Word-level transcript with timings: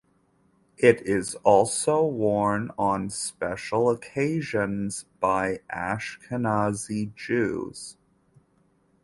It 0.79 1.01
is 1.03 1.35
also 1.43 2.03
worn 2.03 2.71
on 2.75 3.11
special 3.11 3.87
occasions 3.91 5.05
by 5.19 5.59
Ashkenazi 5.71 7.13
Jews. 7.13 7.97